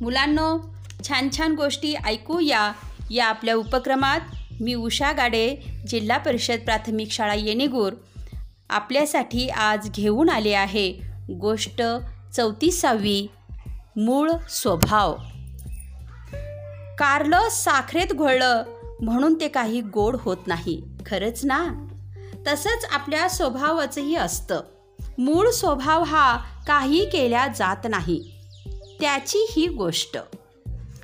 मुलांनो 0.00 0.58
छान 1.08 1.28
छान 1.36 1.54
गोष्टी 1.54 1.94
ऐकूया 1.94 2.72
या 3.10 3.26
आपल्या 3.26 3.54
उपक्रमात. 3.54 4.20
मी 4.60 4.74
उषा 4.74 5.12
गाडे 5.12 5.56
जिल्हा 5.88 6.18
परिषद 6.18 6.58
प्राथमिक 6.64 7.10
शाळा 7.10 7.34
येणेगूर. 7.34 7.92
आपल्यासाठी 8.70 9.48
आज 9.48 9.90
घेऊन 9.90 10.30
आले 10.30 10.54
आहे 10.54 11.00
गोष्ट 11.30 11.82
चौतीसावी 12.36 13.30
मूळ 13.96 14.30
स्वभाव. 14.48 15.14
कारलं 16.98 17.48
साखरेत 17.50 18.12
घोळलं 18.12 18.64
म्हणून 19.02 19.40
ते 19.40 19.48
काही 19.48 19.80
गोड 19.80 20.16
होत 20.20 20.36
नाही. 20.46 20.82
खरंच 21.06 21.44
ना? 21.44 21.68
तसंच 22.46 22.86
आपल्या 22.92 23.28
स्वभावाचंही 23.28 24.14
असतं. 24.14 24.60
मूळ 25.18 25.50
स्वभाव 25.50 26.02
हा 26.02 26.36
काही 26.66 27.04
केल्या 27.04 27.46
जात 27.46 27.86
नाही. 27.88 28.39
त्याची 29.00 29.46
ही 29.50 29.68
गोष्ट. 29.68 30.18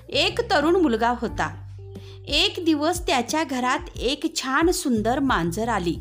एक 0.09 0.50
तरुण 0.50 0.77
मुलगा 0.77 1.10
होता. 1.10 1.62
एक 2.27 2.55
दिवस 2.64 3.06
त्याच्या 3.06 3.45
घरात 3.45 3.98
एक 3.98 4.36
छान 4.36 4.70
सुंदर 4.70 5.19
मांजर 5.19 5.69
आली. 5.69 5.96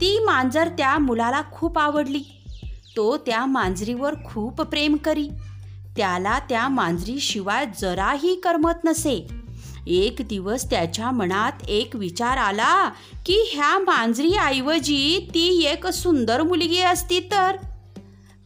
ती 0.00 0.18
मांजर 0.18 0.68
त्या 0.68 0.98
मुलाला 0.98 1.42
खूप 1.52 1.78
आवडली. 1.78 2.22
तो 2.96 3.16
त्या 3.16 3.46
मांजरीवर 3.46 4.14
खूप 4.24 4.62
प्रेम 4.62 4.96
करी. 4.96 5.28
त्याला 5.96 6.38
त्या 6.38 6.68
मांजरीशिवाय 6.68 7.66
जराही 7.80 8.34
करमत 8.34 8.84
नसे. 8.84 9.26
एक 9.86 10.16
दिवस 10.28 10.70
त्याच्या 10.70 11.10
मनात 11.10 11.52
एक 11.68 11.96
विचार 11.96 12.36
आला 12.36 12.88
की 13.26 13.50
ह्या 13.54 13.78
मांजरीऐवजी 13.78 15.28
ती 15.34 15.64
एक 15.64 15.86
सुंदर 15.86 16.42
मुलगी 16.42 16.80
असती 16.80 17.20
तर. 17.20 17.56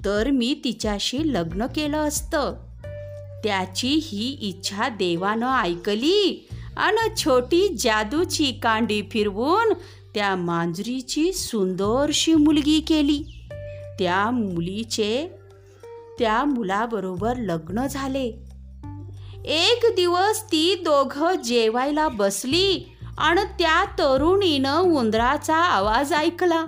तर 0.04 0.30
मी 0.30 0.60
तिच्याशी 0.64 1.32
लग्न 1.32 1.66
केलं 1.66 1.98
असतं. 1.98 2.73
त्याची 3.44 3.88
ही 3.88 4.38
इच्छा 4.40 4.88
देवानं 4.88 5.58
ऐकली 5.58 6.48
आणि 6.76 7.08
छोटी 7.16 7.68
जादूची 7.68 8.52
कांडी 8.62 9.02
फिरवून 9.10 9.72
त्या 10.14 10.36
मांजरीची 10.36 11.32
सुंदरशी 11.32 12.34
मुलगी 12.34 12.80
केली. 12.80 13.48
त्या 13.98 14.30
मुलीचे 14.30 15.30
त्या 16.18 16.44
मुलाबरोबर 16.44 17.36
लग्न 17.36 17.86
झाले. 17.86 18.26
एक 19.44 19.86
दिवस 19.96 20.52
ती 20.52 20.74
दोघं 20.74 21.34
जेवायला 21.34 22.08
बसली 22.08 22.96
आणि 23.18 23.40
त्या 23.40 23.84
तरुणीनं 23.84 24.78
उंदराचा 24.78 25.56
आवाज 25.56 26.12
ऐकला. 26.12 26.64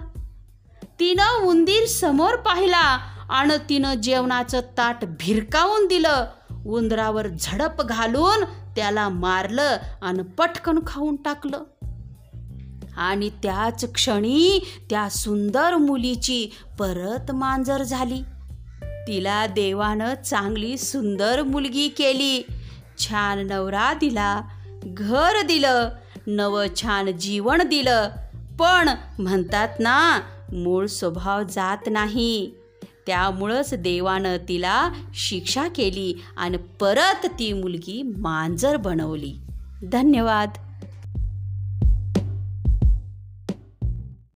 तिनं 1.00 1.40
उंदीर 1.42 1.86
समोर 1.86 2.36
पाहिला 2.36 2.98
आणि 3.30 3.56
तिनं 3.68 3.94
जेवणाचं 3.94 4.60
ताट 4.60 4.96
भिरकावून 5.02 5.86
दिलं 5.86 6.26
उंदरावर 6.66 7.28
झडप 7.28 7.82
घालून 7.82 8.44
त्याला 8.76 9.08
मारलं 9.08 9.76
आणि 10.02 10.22
पटकन 10.22 10.78
खाऊन 10.86 11.16
टाकलं. 11.16 11.62
आणि 12.96 13.30
त्याच 13.30 13.92
क्षणी 13.92 14.66
त्या 14.90 15.08
सुंदर 15.08 15.76
मुलीची 15.76 16.50
परत 16.78 17.30
मांजर 17.30 17.82
झाली. 17.82 18.22
तिला 18.82 19.46
देवानं 19.46 20.14
चांगली 20.14 20.78
सुंदर 20.78 21.42
मुलगी 21.42 21.88
केली. 21.88 22.46
छान 22.98 23.46
नवरा 23.46 23.92
दिला 23.92 24.40
घर 24.84 25.42
दिलं 25.42 25.88
नवं 26.26 26.66
छान 26.82 27.18
जीवन 27.18 27.62
दिलं. 27.62 28.10
पण 28.58 28.88
म्हणतात 29.18 29.68
ना 29.78 30.20
मूळ 30.52 30.86
स्वभाव 30.86 31.42
जात 31.42 31.88
नाही. 31.90 32.50
त्यामुळंच 33.06 33.74
देवानं 33.74 34.36
तिला 34.48 34.90
शिक्षा 35.14 35.68
केली 35.68 36.22
आणि 36.36 36.56
परत 36.56 37.26
ती 37.26 37.52
मुलगी 37.52 38.02
मांजर 38.02 38.76
बनवली. 38.76 39.34
धन्यवाद. 39.82 40.50